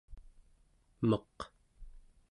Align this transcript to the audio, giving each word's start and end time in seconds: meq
meq 1.09 1.37